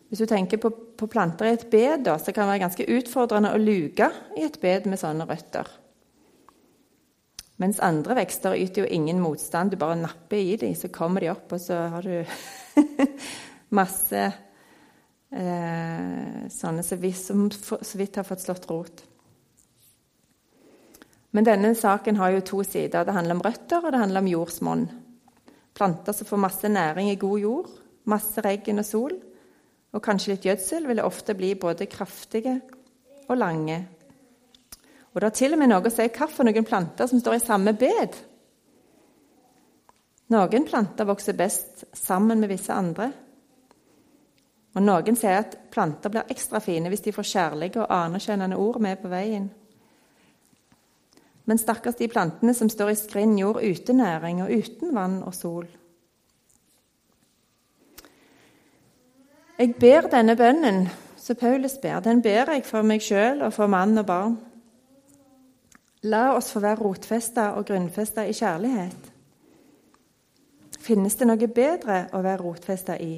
Hvis 0.09 0.21
du 0.21 0.29
tenker 0.29 0.61
på, 0.61 0.69
på 0.95 1.09
planter 1.11 1.49
i 1.49 1.55
et 1.57 1.65
bed, 1.69 2.05
da, 2.07 2.17
så 2.21 2.31
kan 2.31 2.45
det 2.45 2.55
være 2.55 2.63
ganske 2.65 2.89
utfordrende 2.97 3.51
å 3.53 3.61
luke 3.61 4.09
i 4.37 4.45
et 4.47 4.59
bed 4.61 4.87
med 4.89 5.01
sånne 5.01 5.27
røtter. 5.27 5.69
Mens 7.61 7.79
andre 7.83 8.17
vekster 8.19 8.55
yter 8.59 8.83
jo 8.83 8.91
ingen 8.91 9.21
motstand. 9.23 9.71
Du 9.71 9.79
bare 9.79 9.97
napper 9.99 10.39
i 10.39 10.55
dem, 10.59 10.75
så 10.75 10.91
kommer 10.93 11.23
de 11.23 11.31
opp, 11.31 11.51
og 11.55 11.61
så 11.63 11.85
har 11.93 12.03
du 12.03 12.15
masse 13.79 14.23
eh, 15.31 16.47
sånne 16.51 16.83
som 16.83 17.49
så 17.51 17.99
vidt 17.99 18.19
har 18.19 18.27
fått 18.27 18.43
slått 18.43 18.69
rot. 18.71 19.05
Men 21.35 21.43
denne 21.43 21.73
saken 21.75 22.15
har 22.15 22.31
jo 22.31 22.43
to 22.47 22.61
sider. 22.63 23.03
Det 23.03 23.13
handler 23.13 23.35
om 23.35 23.41
røtter, 23.43 23.83
og 23.83 23.91
det 23.91 23.99
handler 23.99 24.23
om 24.23 24.29
jordsmonn. 24.31 24.85
Planter 25.75 26.15
som 26.15 26.27
får 26.29 26.39
masse 26.39 26.69
næring 26.71 27.09
i 27.11 27.17
god 27.19 27.39
jord, 27.39 27.73
masse 28.07 28.41
regn 28.41 28.79
og 28.79 28.87
sol, 28.87 29.17
og 29.91 30.03
kanskje 30.03 30.31
litt 30.31 30.47
gjødsel, 30.47 30.87
vil 30.87 31.03
ofte 31.03 31.35
bli 31.35 31.51
både 31.59 31.89
kraftige 31.91 32.61
og 33.27 33.35
lange. 33.37 33.81
Og 35.11 35.19
det 35.19 35.27
har 35.27 35.35
til 35.35 35.55
og 35.55 35.59
med 35.59 35.71
noe 35.71 35.83
å 35.83 35.91
si 35.91 36.07
hvilke 36.07 36.63
planter 36.67 37.11
som 37.11 37.19
står 37.19 37.37
i 37.37 37.43
samme 37.43 37.75
bed. 37.79 38.15
Noen 40.31 40.65
planter 40.67 41.07
vokser 41.07 41.35
best 41.37 41.85
sammen 41.95 42.39
med 42.39 42.51
visse 42.51 42.73
andre. 42.73 43.09
Og 44.75 44.83
noen 44.83 45.19
sier 45.19 45.43
at 45.43 45.59
planter 45.71 46.11
blir 46.11 46.31
ekstra 46.31 46.63
fine 46.63 46.91
hvis 46.91 47.03
de 47.05 47.15
får 47.15 47.31
kjærlige 47.31 47.83
og 47.83 47.91
anerkjennende 47.91 48.59
ord 48.59 48.79
med 48.83 49.03
på 49.03 49.11
veien. 49.11 49.51
Men 51.45 51.61
stakkars 51.61 51.99
de 51.99 52.09
plantene 52.09 52.53
som 52.57 52.69
står 52.69 52.91
i 52.91 52.99
skrinn 52.99 53.37
jord 53.37 53.61
uten 53.61 54.01
næring 54.01 54.41
og 54.43 54.51
uten 54.51 54.95
vann 54.95 55.19
og 55.23 55.35
sol. 55.37 55.67
Jeg 59.55 59.75
ber 59.79 60.09
denne 60.11 60.35
bønnen 60.35 60.87
som 61.15 61.37
Paulus 61.39 61.77
ber, 61.81 62.01
den 62.03 62.21
ber 62.21 62.51
jeg 62.51 62.65
for 62.67 62.85
meg 62.85 63.01
sjøl 63.01 63.45
og 63.45 63.53
for 63.55 63.71
mann 63.71 63.97
og 63.97 64.05
barn. 64.09 64.35
La 66.05 66.35
oss 66.35 66.51
få 66.53 66.61
være 66.61 66.83
rotfesta 66.83 67.53
og 67.57 67.65
grunnfesta 67.69 68.25
i 68.27 68.33
kjærlighet. 68.35 69.07
Finnes 70.85 71.15
det 71.17 71.25
noe 71.25 71.47
bedre 71.49 72.03
å 72.13 72.21
være 72.21 72.43
rotfesta 72.43 72.97
i? 73.01 73.15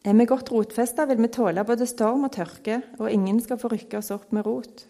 Er 0.00 0.14
vi 0.16 0.28
godt 0.28 0.52
rotfesta, 0.52 1.04
vil 1.10 1.18
vi 1.20 1.32
tåle 1.32 1.64
både 1.66 1.88
storm 1.90 2.28
og 2.28 2.32
tørke, 2.32 2.78
og 3.00 3.10
ingen 3.10 3.40
skal 3.42 3.58
få 3.60 3.72
rykke 3.72 3.98
oss 3.98 4.12
opp 4.14 4.30
med 4.32 4.46
rot. 4.46 4.86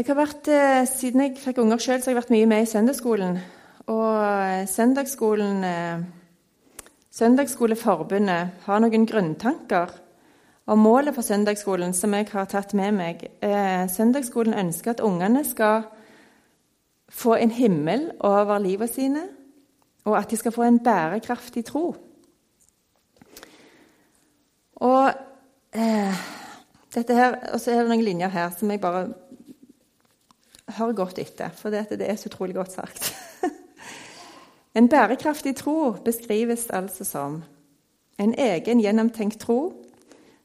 Jeg 0.00 0.06
har 0.08 0.16
vært, 0.16 0.48
eh, 0.48 0.86
Siden 0.88 1.20
jeg 1.20 1.36
fikk 1.36 1.58
unger 1.60 1.76
sjøl, 1.76 1.98
har 2.00 2.08
jeg 2.08 2.16
vært 2.16 2.30
mye 2.32 2.46
med 2.48 2.62
i 2.62 2.68
søndagsskolen. 2.70 3.34
Og 3.86 4.22
eh, 4.24 4.66
søndagsskolen, 4.66 5.64
eh, 5.64 6.00
Søndagsskoleforbundet 7.12 8.64
har 8.64 8.80
noen 8.80 9.04
grunntanker 9.04 9.90
om 10.66 10.78
målet 10.78 11.14
for 11.14 11.22
søndagsskolen 11.22 11.92
som 11.92 12.14
jeg 12.14 12.30
har 12.32 12.46
tatt 12.46 12.72
med 12.72 12.94
meg. 12.94 13.26
Søndagsskolen 13.90 14.54
ønsker 14.54 14.90
at 14.90 15.00
ungene 15.04 15.44
skal 15.44 15.82
få 17.10 17.34
en 17.34 17.50
himmel 17.50 18.12
over 18.20 18.58
livet 18.58 18.94
sine, 18.94 19.26
og 20.06 20.16
at 20.16 20.30
de 20.30 20.36
skal 20.36 20.52
få 20.52 20.62
en 20.62 20.78
bærekraftig 20.78 21.64
tro. 21.64 21.96
Og 24.76 25.12
eh, 25.74 26.22
dette 26.94 27.14
her, 27.14 27.36
og 27.52 27.60
så 27.60 27.74
er 27.74 27.82
det 27.82 27.90
noen 27.90 28.06
linjer 28.06 28.28
her 28.28 28.54
som 28.56 28.70
jeg 28.70 28.80
bare 28.80 29.10
hører 30.76 30.96
godt 30.98 31.18
etter, 31.18 31.50
for 31.56 31.70
det 31.70 32.06
er 32.06 32.16
så 32.16 32.30
utrolig 32.30 32.54
godt 32.54 32.72
sagt. 32.72 33.12
En 34.74 34.88
bærekraftig 34.88 35.56
tro 35.56 35.96
beskrives 36.04 36.68
altså 36.70 37.04
som 37.04 37.40
en 38.18 38.34
egen 38.38 38.80
gjennomtenkt 38.80 39.40
tro 39.40 39.72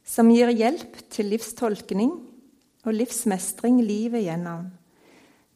som 0.05 0.29
gir 0.33 0.49
hjelp 0.49 0.97
til 1.13 1.29
livstolkning 1.29 2.11
og 2.85 2.93
livsmestring 2.93 3.81
livet 3.83 4.25
gjennom. 4.25 4.71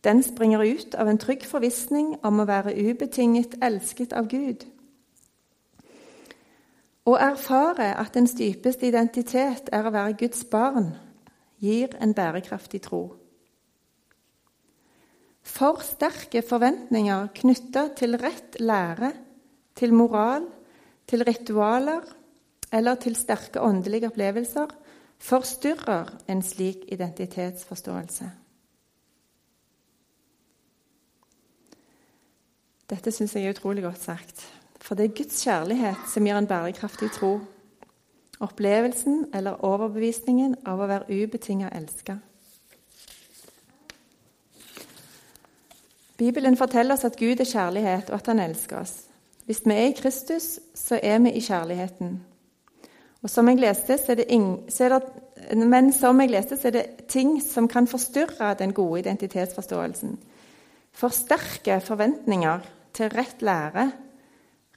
Den 0.04 0.24
springer 0.24 0.64
ut 0.64 0.96
av 0.96 1.10
en 1.10 1.18
trygg 1.18 1.46
forvissning 1.46 2.16
om 2.24 2.40
å 2.40 2.48
være 2.48 2.76
ubetinget 2.78 3.58
elsket 3.62 4.14
av 4.14 4.30
Gud. 4.32 4.64
Å 7.10 7.16
erfare 7.18 7.92
at 7.98 8.16
ens 8.20 8.36
dypeste 8.38 8.88
identitet 8.88 9.70
er 9.74 9.86
å 9.86 9.94
være 9.94 10.18
Guds 10.20 10.46
barn, 10.46 10.94
gir 11.60 11.96
en 12.00 12.14
bærekraftig 12.14 12.84
tro. 12.86 13.19
For 15.50 15.82
sterke 15.84 16.44
forventninger 16.46 17.32
knytta 17.41 17.89
til 17.98 18.15
rett 18.22 18.60
lære, 18.62 19.12
til 19.75 19.96
moral, 19.96 20.46
til 21.10 21.24
ritualer 21.25 22.06
eller 22.72 23.00
til 23.01 23.18
sterke 23.18 23.62
åndelige 23.62 24.12
opplevelser 24.12 24.70
forstyrrer 25.20 26.12
en 26.32 26.44
slik 26.46 26.86
identitetsforståelse. 26.94 28.29
Dette 32.89 33.12
syns 33.13 33.36
jeg 33.36 33.46
er 33.46 33.53
utrolig 33.53 33.84
godt 33.86 34.01
sagt. 34.01 34.46
For 34.79 34.98
det 34.98 35.10
er 35.10 35.18
Guds 35.18 35.44
kjærlighet 35.44 36.08
som 36.10 36.25
gir 36.25 36.39
en 36.39 36.48
bærekraftig 36.50 37.12
tro. 37.13 37.36
Opplevelsen 38.39 39.27
eller 39.36 39.60
overbevisningen 39.65 40.56
av 40.65 40.79
å 40.79 40.88
være 40.89 41.12
ubetinga 41.12 41.70
elska. 41.75 42.18
Bibelen 46.20 46.58
forteller 46.60 46.98
oss 46.98 47.08
at 47.08 47.16
Gud 47.20 47.40
er 47.40 47.48
kjærlighet, 47.48 48.10
og 48.12 48.20
at 48.20 48.28
han 48.28 48.42
elsker 48.44 48.82
oss. 48.82 48.96
Hvis 49.48 49.62
vi 49.66 49.74
er 49.74 49.88
i 49.88 49.96
Kristus, 49.98 50.60
så 50.76 51.00
er 51.04 51.22
vi 51.24 51.32
i 51.32 51.42
kjærligheten. 51.42 52.18
Og 53.24 53.32
som 53.32 53.48
jeg 53.50 53.60
leste, 53.60 53.98
så 53.98 54.14
er 54.14 54.20
det 54.22 54.28
ing, 54.36 54.50
så 54.72 54.86
er 54.86 54.96
det, 54.96 55.56
men 55.68 55.94
som 55.96 56.20
jeg 56.22 56.32
leste, 56.32 56.58
så 56.60 56.70
er 56.70 56.76
det 56.76 57.08
ting 57.12 57.38
som 57.44 57.68
kan 57.72 57.88
forstyrre 57.88 58.54
den 58.60 58.76
gode 58.76 59.02
identitetsforståelsen. 59.02 60.18
Forsterke 61.00 61.80
forventninger 61.84 62.68
til 62.96 63.12
rett 63.16 63.44
lære. 63.44 63.90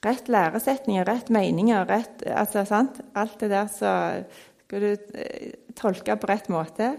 Rett 0.03 0.27
læresetninger, 0.27 1.07
rett 1.07 1.29
meninger, 1.31 1.85
rett 1.87 2.23
altså? 2.27 2.65
Alt 3.15 3.39
det 3.39 3.49
der 3.51 3.69
så 3.71 3.93
skal 4.65 4.81
du 4.81 5.19
eh, 5.19 5.53
tolke 5.79 6.15
på 6.19 6.27
rett 6.27 6.49
måte. 6.51 6.95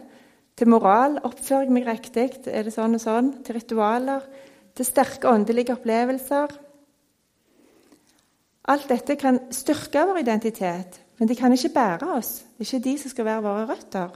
Til 0.55 0.71
moral 0.71 1.17
oppfører 1.27 1.67
jeg 1.67 1.75
meg 1.75 1.87
riktig? 1.89 2.29
Er 2.47 2.67
det 2.67 2.75
sånn 2.75 2.95
og 2.95 3.03
sånn? 3.03 3.31
Til 3.43 3.57
ritualer? 3.57 4.23
Til 4.75 4.87
sterke 4.87 5.31
åndelige 5.31 5.75
opplevelser? 5.75 6.55
Alt 8.71 8.87
dette 8.89 9.17
kan 9.21 9.41
styrke 9.53 10.07
vår 10.09 10.23
identitet, 10.23 11.01
men 11.19 11.29
de 11.29 11.37
kan 11.37 11.53
ikke 11.53 11.75
bære 11.75 12.13
oss. 12.17 12.39
Det 12.55 12.65
er 12.65 12.69
ikke 12.71 12.87
de 12.87 12.95
som 13.03 13.13
skal 13.13 13.29
være 13.29 13.45
våre 13.45 13.67
røtter. 13.69 14.15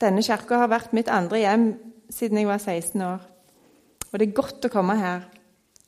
Denne 0.00 0.24
kirka 0.24 0.58
har 0.64 0.72
vært 0.72 0.96
mitt 0.96 1.12
andre 1.12 1.44
hjem 1.44 1.68
siden 2.12 2.40
jeg 2.40 2.48
var 2.48 2.58
16 2.58 3.04
år. 3.04 3.22
Og 4.10 4.18
det 4.18 4.26
er 4.26 4.40
godt 4.40 4.66
å 4.66 4.72
komme 4.72 4.96
her. 4.98 5.28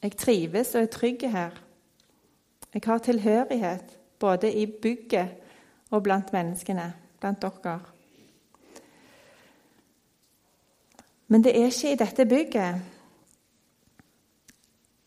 Jeg 0.04 0.16
trives 0.20 0.76
og 0.76 0.84
er 0.84 0.92
trygg 0.92 1.26
her. 1.32 1.58
Jeg 2.76 2.84
har 2.84 3.02
tilhørighet 3.02 3.98
både 4.20 4.52
i 4.52 4.66
bygget 4.68 5.90
og 5.90 6.04
blant 6.04 6.32
menneskene 6.32 6.92
blant 7.20 7.42
dere. 7.42 7.80
Men 11.28 11.44
det 11.44 11.52
er 11.56 11.68
ikke 11.68 11.92
i 11.92 11.98
dette 12.00 12.26
bygget 12.26 12.80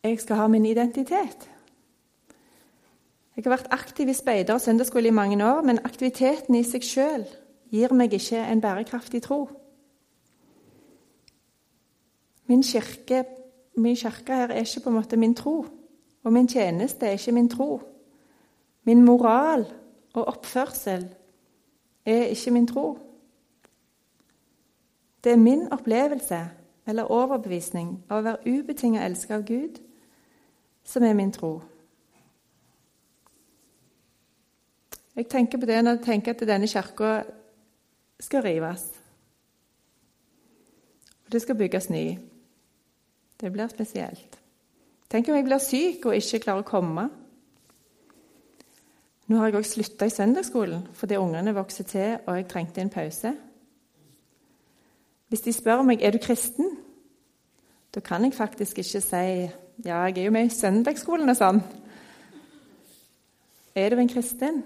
jeg 0.03 0.19
skal 0.19 0.35
ha 0.35 0.47
min 0.47 0.65
identitet. 0.65 1.49
Jeg 3.35 3.43
har 3.45 3.53
vært 3.53 3.73
aktiv 3.73 4.09
i 4.09 4.13
speider 4.17 4.55
og 4.57 4.61
søndagsskole 4.61 5.07
i 5.07 5.13
mange 5.13 5.37
år, 5.45 5.61
men 5.61 5.79
aktiviteten 5.85 6.55
i 6.57 6.63
seg 6.65 6.85
sjøl 6.85 7.25
gir 7.71 7.93
meg 7.93 8.13
ikke 8.17 8.41
en 8.41 8.61
bærekraftig 8.61 9.21
tro. 9.21 9.45
Min 12.49 12.63
kirke, 12.63 13.23
min 13.77 13.95
kirke 13.95 14.35
her 14.35 14.51
er 14.51 14.65
ikke 14.65 14.83
på 14.83 14.89
en 14.89 14.97
måte 14.97 15.17
min 15.17 15.35
tro, 15.35 15.65
og 16.23 16.33
min 16.33 16.47
tjeneste 16.47 17.05
er 17.05 17.17
ikke 17.17 17.31
min 17.37 17.49
tro. 17.49 17.81
Min 18.83 19.05
moral 19.05 19.65
og 20.13 20.27
oppførsel 20.27 21.05
er 22.05 22.23
ikke 22.33 22.51
min 22.51 22.67
tro. 22.67 22.97
Det 25.23 25.31
er 25.31 25.37
min 25.37 25.67
opplevelse 25.71 26.49
eller 26.87 27.11
overbevisning 27.11 28.03
av 28.09 28.19
å 28.19 28.25
være 28.25 28.57
ubetinget 28.57 29.05
elsket 29.05 29.35
av 29.35 29.45
Gud 29.45 29.77
som 30.83 31.03
er 31.03 31.13
min 31.13 31.31
tro. 31.31 31.59
Jeg 35.15 35.27
tenker 35.29 35.59
på 35.59 35.65
det 35.65 35.83
når 35.83 35.99
jeg 35.99 36.05
tenker 36.05 36.33
at 36.33 36.47
denne 36.47 36.67
kirka 36.67 37.23
skal 38.19 38.41
rives. 38.41 38.85
Og 41.25 41.31
det 41.31 41.41
skal 41.41 41.55
bygges 41.55 41.89
ny. 41.89 42.17
Det 43.41 43.51
blir 43.51 43.67
spesielt. 43.67 44.39
Tenk 45.09 45.29
om 45.29 45.35
jeg 45.35 45.45
blir 45.45 45.59
syk 45.59 46.05
og 46.05 46.15
ikke 46.15 46.39
klarer 46.39 46.63
å 46.63 46.67
komme. 46.67 47.09
Nå 49.31 49.37
har 49.39 49.47
jeg 49.47 49.61
òg 49.61 49.63
slutta 49.63 50.09
i 50.09 50.11
søndagsskolen 50.11 50.81
fordi 50.97 51.15
ungene 51.15 51.53
vokser 51.55 51.85
til 51.87 52.17
og 52.25 52.35
jeg 52.35 52.49
trengte 52.51 52.81
en 52.83 52.89
pause. 52.91 53.31
Hvis 55.31 55.45
de 55.45 55.53
spør 55.55 55.85
meg 55.87 56.03
er 56.03 56.11
du 56.11 56.17
kristen, 56.19 56.73
da 57.95 58.03
kan 58.03 58.25
jeg 58.27 58.35
faktisk 58.35 58.81
ikke 58.83 58.99
si 58.99 59.21
ja, 59.85 60.01
jeg 60.03 60.17
er 60.17 60.25
jo 60.25 60.35
med 60.35 60.49
i 60.49 60.51
søndagsskolen 60.51 61.31
og 61.31 61.39
sånn. 61.39 61.63
Er 63.71 63.95
du 63.95 64.03
en 64.03 64.11
kristen? 64.11 64.65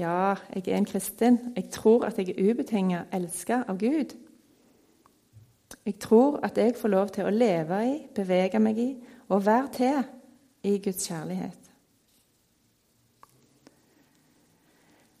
Ja, 0.00 0.38
jeg 0.54 0.64
er 0.64 0.80
en 0.80 0.88
kristen. 0.88 1.38
Jeg 1.56 1.68
tror 1.74 2.08
at 2.08 2.16
jeg 2.16 2.32
er 2.32 2.50
ubetinga 2.50 3.04
elsket 3.12 3.68
av 3.68 3.76
Gud. 3.84 4.16
Jeg 5.84 6.00
tror 6.00 6.40
at 6.40 6.56
jeg 6.56 6.76
får 6.80 6.96
lov 6.96 7.12
til 7.12 7.28
å 7.28 7.36
leve 7.36 7.84
i, 7.84 7.96
bevege 8.16 8.64
meg 8.64 8.80
i 8.80 8.90
og 9.28 9.44
være 9.44 9.74
til 9.76 10.04
i 10.64 10.78
Guds 10.80 11.04
kjærlighet. 11.04 11.67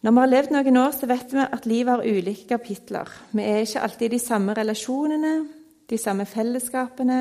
Når 0.02 0.14
vi 0.14 0.22
har 0.22 0.30
levd 0.30 0.52
noen 0.54 0.76
år, 0.78 0.92
så 0.94 1.08
vet 1.10 1.32
vi 1.34 1.42
at 1.42 1.66
livet 1.66 1.90
har 1.90 2.06
ulike 2.06 2.46
kapitler. 2.52 3.08
Vi 3.34 3.42
er 3.42 3.64
ikke 3.64 3.82
alltid 3.82 4.06
i 4.06 4.14
de 4.14 4.20
samme 4.22 4.54
relasjonene, 4.54 5.32
de 5.90 5.98
samme 5.98 6.26
fellesskapene, 6.28 7.18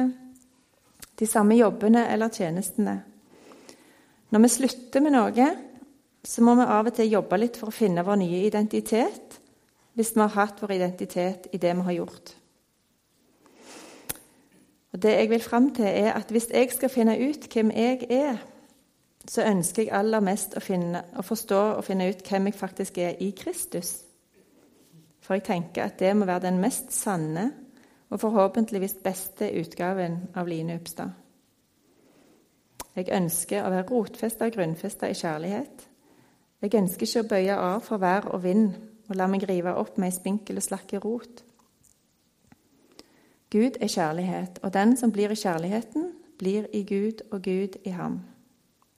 de 1.17 1.27
samme 1.27 1.57
jobbene 1.57 2.05
eller 2.13 2.29
tjenestene. 2.29 2.99
Når 4.29 4.43
vi 4.43 4.51
slutter 4.53 5.01
med 5.01 5.15
noe, 5.15 5.47
så 6.27 6.43
må 6.43 6.53
vi 6.59 6.67
av 6.67 6.89
og 6.89 6.93
til 6.93 7.13
jobbe 7.15 7.39
litt 7.39 7.57
for 7.57 7.71
å 7.71 7.75
finne 7.75 8.03
vår 8.05 8.19
nye 8.21 8.43
identitet, 8.45 9.39
hvis 9.97 10.13
vi 10.13 10.21
har 10.21 10.35
hatt 10.35 10.61
vår 10.61 10.75
identitet 10.75 11.47
i 11.55 11.61
det 11.61 11.71
vi 11.79 11.85
har 11.87 11.97
gjort. 12.01 12.33
Og 14.93 15.01
Det 15.01 15.15
jeg 15.15 15.29
vil 15.29 15.41
fram 15.41 15.71
til, 15.73 15.85
er 15.85 16.13
at 16.13 16.29
hvis 16.31 16.49
jeg 16.51 16.69
skal 16.73 16.89
finne 16.93 17.17
ut 17.17 17.49
hvem 17.53 17.71
jeg 17.73 18.05
er, 18.09 18.37
så 19.27 19.43
ønsker 19.43 19.83
jeg 19.83 19.93
aller 19.95 20.23
mest 20.23 20.55
å, 20.55 20.63
finne, 20.63 21.03
å 21.19 21.23
forstå 21.25 21.61
og 21.77 21.83
finne 21.85 22.07
ut 22.09 22.23
hvem 22.23 22.47
jeg 22.47 22.55
faktisk 22.55 22.97
er 23.03 23.17
i 23.23 23.31
Kristus. 23.35 23.93
For 25.21 25.35
jeg 25.35 25.43
tenker 25.49 25.83
at 25.83 25.99
det 25.99 26.13
må 26.15 26.25
være 26.25 26.47
den 26.47 26.61
mest 26.63 26.93
sanne 26.95 27.49
og 28.07 28.21
forhåpentligvis 28.21 29.01
beste 29.03 29.49
utgaven 29.59 30.21
av 30.35 30.47
Line 30.47 30.77
Upstad. 30.79 31.11
Jeg 32.95 33.11
ønsker 33.13 33.61
å 33.61 33.71
være 33.73 33.89
rotfesta 33.91 34.47
og 34.47 34.55
grunnfesta 34.55 35.09
i 35.11 35.17
kjærlighet. 35.17 35.83
Jeg 36.63 36.77
ønsker 36.79 37.05
ikke 37.05 37.25
å 37.25 37.29
bøye 37.33 37.57
av 37.67 37.83
for 37.85 38.01
vær 38.01 38.31
og 38.31 38.41
vind 38.47 38.71
og 39.07 39.19
la 39.19 39.27
meg 39.29 39.45
rive 39.47 39.75
opp 39.77 39.99
med 39.99 40.09
ei 40.09 40.15
spinkel 40.15 40.57
og 40.57 40.65
slakke 40.65 41.03
rot. 41.03 41.43
Gud 43.51 43.77
er 43.79 43.91
kjærlighet, 43.91 44.59
og 44.63 44.73
den 44.73 44.97
som 44.99 45.11
blir 45.11 45.31
i 45.31 45.39
kjærligheten, 45.39 46.09
blir 46.39 46.65
i 46.75 46.81
Gud 46.83 47.21
og 47.31 47.45
Gud 47.45 47.77
i 47.85 47.93
ham. 47.95 48.19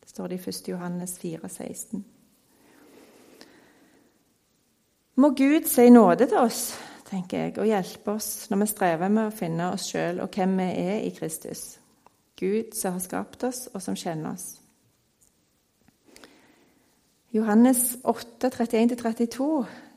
Står 0.09 0.27
det 0.27 0.39
i 0.39 0.49
1. 0.49 0.67
Johannes 0.67 1.19
4, 1.19 1.49
16. 1.49 2.05
Må 5.15 5.29
Gud 5.29 5.67
si 5.69 5.89
nåde 5.89 6.25
til 6.25 6.39
oss, 6.39 6.63
tenker 7.05 7.43
jeg, 7.43 7.53
og 7.59 7.67
hjelpe 7.69 8.15
oss 8.17 8.47
når 8.49 8.63
vi 8.63 8.67
strever 8.71 9.13
med 9.13 9.27
å 9.27 9.35
finne 9.35 9.67
oss 9.69 9.85
sjøl 9.91 10.23
og 10.23 10.33
hvem 10.33 10.57
vi 10.63 10.67
er 10.81 11.05
i 11.05 11.13
Kristus. 11.13 11.77
Gud 12.39 12.73
som 12.73 12.97
har 12.97 13.05
skapt 13.05 13.45
oss, 13.45 13.67
og 13.73 13.83
som 13.85 13.97
kjenner 13.99 14.33
oss. 14.33 14.47
Johannes 17.35 17.99
8, 18.01 18.49
31-32, 18.49 19.49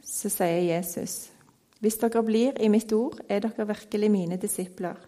så 0.05 0.37
sier 0.37 0.75
Jesus.: 0.75 1.31
Hvis 1.81 1.97
dere 2.03 2.23
blir 2.27 2.59
i 2.61 2.69
mitt 2.69 2.93
ord, 2.93 3.23
er 3.29 3.47
dere 3.47 3.71
virkelig 3.71 4.11
mine 4.11 4.37
disipler. 4.37 4.99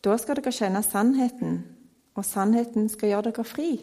Da 0.00 0.16
skal 0.16 0.40
dere 0.40 0.52
kjenne 0.54 0.82
sannheten, 0.82 1.64
og 2.14 2.24
sannheten 2.24 2.88
skal 2.88 3.12
gjøre 3.12 3.32
dere 3.34 3.44
fri. 3.44 3.74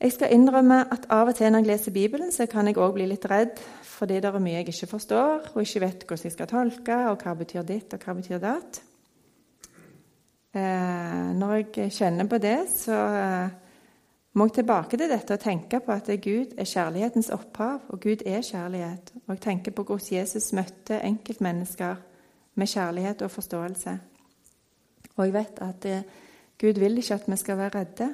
Jeg 0.00 0.12
skal 0.12 0.32
innrømme 0.32 0.78
at 0.94 1.04
av 1.12 1.28
og 1.28 1.36
til 1.36 1.50
når 1.52 1.60
jeg 1.60 1.68
leser 1.68 1.92
Bibelen, 1.92 2.30
så 2.32 2.46
kan 2.48 2.66
jeg 2.66 2.78
òg 2.80 2.94
bli 2.96 3.08
litt 3.10 3.26
redd 3.28 3.58
fordi 3.84 4.16
det 4.16 4.30
er 4.30 4.40
mye 4.40 4.62
jeg 4.62 4.70
ikke 4.72 4.86
forstår, 4.94 5.50
og 5.52 5.58
ikke 5.60 5.80
vet 5.82 6.04
hvordan 6.06 6.24
jeg 6.24 6.32
skal 6.32 6.48
tolke, 6.48 6.96
og 7.10 7.20
hva 7.20 7.34
betyr 7.36 7.66
ditt, 7.68 7.92
og 7.92 8.06
hva 8.06 8.14
betyr 8.16 8.38
datt. 8.40 8.78
Eh, 10.56 11.26
når 11.36 11.52
jeg 11.58 11.92
kjenner 11.92 12.30
på 12.30 12.38
det, 12.40 12.62
så 12.72 12.96
eh, 12.96 13.52
må 14.32 14.46
jeg 14.48 14.54
tilbake 14.62 14.96
til 14.96 15.12
dette 15.12 15.36
og 15.36 15.44
tenke 15.44 15.82
på 15.84 15.92
at 15.92 16.08
Gud 16.24 16.56
er 16.56 16.70
kjærlighetens 16.72 17.28
opphav, 17.36 17.84
og 17.92 18.00
Gud 18.00 18.24
er 18.24 18.40
kjærlighet. 18.40 19.12
Og 19.26 19.34
jeg 19.34 19.44
tenker 19.44 19.76
på 19.76 19.84
hvordan 19.84 20.16
Jesus 20.16 20.48
møtte 20.56 21.02
enkeltmennesker 21.04 22.00
med 22.56 22.72
kjærlighet 22.72 23.22
og 23.22 23.30
forståelse. 23.36 23.98
Og 25.16 25.24
jeg 25.26 25.36
vet 25.36 25.62
at 25.68 25.92
eh, 25.92 26.02
Gud 26.56 26.80
vil 26.80 26.98
ikke 27.04 27.20
at 27.20 27.28
vi 27.28 27.36
skal 27.36 27.60
være 27.60 27.78
redde. 27.82 28.10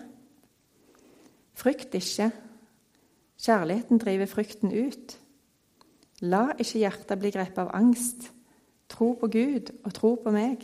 Frykt 1.57 1.95
ikke. 1.95 2.31
Kjærligheten 3.41 3.99
driver 3.99 4.27
frykten 4.27 4.73
ut. 4.87 5.19
La 6.21 6.51
ikke 6.59 6.83
hjertet 6.85 7.19
bli 7.21 7.33
grepet 7.33 7.63
av 7.65 7.73
angst. 7.75 8.31
Tro 8.89 9.15
på 9.21 9.29
Gud 9.33 9.73
og 9.85 9.95
tro 9.95 10.15
på 10.21 10.33
meg. 10.33 10.63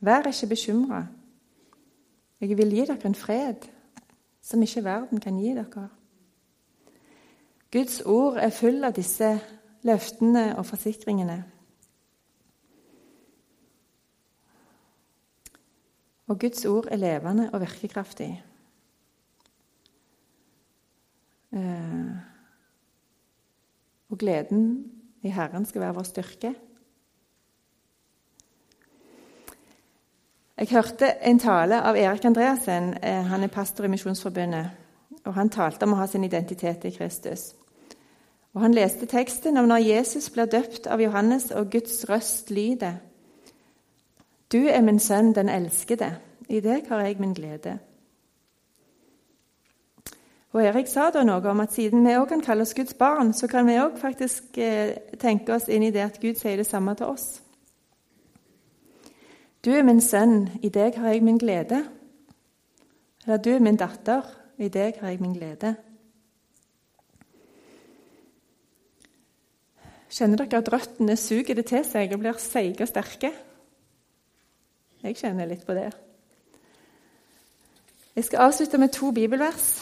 Vær 0.00 0.30
ikke 0.30 0.54
bekymra. 0.54 1.06
Jeg 2.40 2.56
vil 2.56 2.70
gi 2.70 2.86
dere 2.86 3.06
en 3.06 3.18
fred 3.18 3.66
som 4.42 4.62
ikke 4.62 4.84
verden 4.84 5.20
kan 5.20 5.38
gi 5.38 5.54
dere. 5.58 5.88
Guds 7.72 8.00
ord 8.06 8.38
er 8.40 8.54
full 8.54 8.84
av 8.86 8.94
disse 8.96 9.34
løftene 9.84 10.54
og 10.56 10.66
forsikringene. 10.66 11.42
Og 16.28 16.38
Guds 16.40 16.64
ord 16.64 16.86
er 16.90 16.96
levende 16.96 17.50
og 17.52 17.60
virkekraftig. 17.60 18.30
Eh, 18.30 18.48
og 24.08 24.18
gleden 24.18 24.84
i 25.22 25.30
Herren 25.30 25.66
skal 25.66 25.80
være 25.80 25.94
vår 25.94 26.02
styrke. 26.02 26.54
Jeg 30.58 30.68
hørte 30.70 31.12
en 31.22 31.38
tale 31.38 31.78
av 31.86 31.96
Erik 31.96 32.24
Andreassen. 32.24 32.94
Eh, 33.02 33.24
han 33.24 33.42
er 33.42 33.48
pastor 33.48 33.84
i 33.84 33.88
Misjonsforbundet. 33.88 34.70
og 35.24 35.34
Han 35.34 35.48
talte 35.48 35.84
om 35.84 35.92
å 35.92 35.96
ha 35.96 36.06
sin 36.06 36.24
identitet 36.24 36.84
i 36.84 36.90
Kristus. 36.90 37.54
Og 38.54 38.60
Han 38.60 38.74
leste 38.74 39.06
teksten 39.06 39.56
om 39.56 39.68
når 39.68 39.76
Jesus 39.76 40.30
blir 40.30 40.46
døpt 40.46 40.86
av 40.86 41.00
Johannes, 41.00 41.50
og 41.50 41.70
Guds 41.70 42.08
røst 42.08 42.50
lyder. 42.50 42.94
Du 44.52 44.66
er 44.66 44.82
min 44.82 44.98
sønn, 44.98 45.34
den 45.34 45.48
elskede. 45.48 46.16
I 46.48 46.60
deg 46.60 46.88
har 46.88 47.00
jeg 47.00 47.20
min 47.20 47.34
glede. 47.34 47.78
Og 50.56 50.62
Erik 50.64 50.88
sa 50.88 51.10
da 51.12 51.24
noe 51.28 51.44
om 51.50 51.60
at 51.60 51.74
siden 51.76 52.06
vi 52.06 52.14
òg 52.16 52.30
kan 52.30 52.42
kalle 52.44 52.64
oss 52.64 52.72
Guds 52.76 52.94
barn, 52.96 53.34
så 53.36 53.46
kan 53.50 53.66
vi 53.68 53.76
òg 53.76 53.98
faktisk 54.00 54.56
eh, 54.56 54.96
tenke 55.20 55.52
oss 55.54 55.68
inn 55.68 55.84
i 55.84 55.92
det 55.92 56.06
at 56.06 56.20
Gud 56.22 56.40
sier 56.40 56.56
det 56.56 56.66
samme 56.66 56.94
til 56.96 57.12
oss. 57.12 57.26
Du 59.64 59.74
er 59.74 59.84
min 59.84 60.00
sønn, 60.00 60.46
i 60.62 60.70
deg 60.72 60.96
har 60.96 61.12
jeg 61.12 61.24
min 61.26 61.40
glede. 61.40 61.82
Eller 63.26 63.42
du 63.44 63.50
er 63.52 63.60
min 63.60 63.76
datter, 63.76 64.24
i 64.56 64.70
deg 64.72 65.02
har 65.02 65.12
jeg 65.12 65.20
min 65.20 65.34
glede. 65.36 65.74
Kjenner 70.08 70.40
dere 70.40 70.62
at 70.62 70.72
røttene 70.72 71.18
suger 71.20 71.58
det 71.58 71.66
til 71.68 71.84
seg 71.84 72.14
og 72.16 72.22
blir 72.22 72.40
seige 72.40 72.86
og 72.86 72.88
sterke? 72.88 73.34
Jeg 75.04 75.18
kjenner 75.20 75.46
litt 75.50 75.66
på 75.66 75.76
det. 75.76 75.90
Jeg 78.16 78.24
skal 78.26 78.48
avslutte 78.48 78.80
med 78.80 78.90
to 78.96 79.12
bibelvers, 79.14 79.76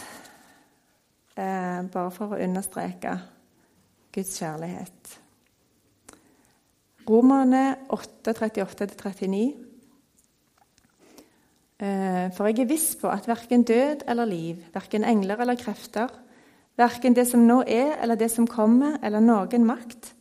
eh, 1.37 1.85
bare 1.93 2.11
for 2.15 2.35
å 2.35 2.41
understreke 2.43 3.15
Guds 4.17 4.39
kjærlighet. 4.41 5.17
Romerne 7.07 7.77
8, 7.95 8.33
38-39. 8.33 9.43
Eh, 11.77 12.33
for 12.33 12.49
jeg 12.49 12.65
er 12.65 12.71
viss 12.71 12.95
på 12.97 13.11
at 13.13 13.29
verken 13.29 13.63
død 13.69 14.07
eller 14.09 14.27
liv, 14.27 14.65
verken 14.75 15.05
engler 15.05 15.45
eller 15.45 15.61
krefter, 15.61 16.11
verken 16.77 17.15
det 17.15 17.27
som 17.29 17.45
nå 17.47 17.61
er 17.69 17.99
eller 18.01 18.17
det 18.17 18.31
som 18.33 18.49
kommer, 18.49 18.97
eller 19.05 19.21
noen 19.21 19.67
makt, 19.69 20.15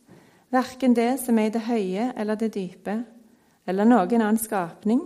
verken 0.52 0.94
det 0.94 1.16
som 1.24 1.38
er 1.38 1.48
i 1.48 1.54
det 1.56 1.64
høye 1.66 2.10
eller 2.16 2.38
det 2.38 2.52
dype, 2.54 3.00
eller 3.66 3.88
noen 3.88 4.20
annen 4.20 4.38
skapning, 4.40 5.00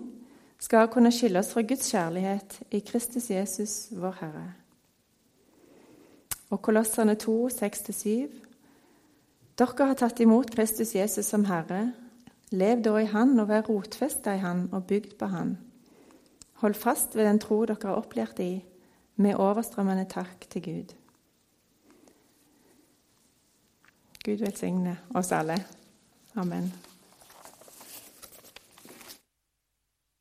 skal 0.61 0.91
kunne 0.93 1.13
skille 1.15 1.41
oss 1.41 1.55
fra 1.55 1.63
Guds 1.65 1.89
kjærlighet 1.95 2.61
i 2.77 2.83
Kristus 2.85 3.31
Jesus, 3.31 3.87
vår 3.97 4.19
Herre. 4.21 4.60
Og 6.51 6.63
Kolosserne 6.63 7.15
2, 7.15 7.49
6-7. 7.49 8.29
Dere 9.61 9.87
har 9.87 9.99
tatt 9.99 10.21
imot 10.21 10.51
Kristus 10.51 10.95
Jesus 10.95 11.29
som 11.31 11.45
Herre. 11.47 11.93
Lev 12.51 12.83
da 12.83 12.97
i 12.99 13.07
Han 13.07 13.39
og 13.39 13.51
vær 13.53 13.69
rotfesta 13.69 14.35
i 14.35 14.43
Han 14.43 14.67
og 14.73 14.89
bygd 14.91 15.15
på 15.21 15.31
Han. 15.31 15.59
Hold 16.65 16.75
fast 16.75 17.17
ved 17.17 17.29
den 17.29 17.39
tro 17.41 17.63
dere 17.65 17.79
har 17.87 18.01
opplært 18.01 18.43
i, 18.43 18.65
med 19.17 19.39
overstrømmende 19.39 20.09
takk 20.11 20.49
til 20.51 20.63
Gud. 20.63 20.95
Gud 24.25 24.45
velsigne 24.45 24.99
oss 25.15 25.33
alle. 25.33 25.57
Amen. 26.37 26.73